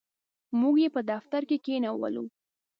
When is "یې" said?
0.83-0.89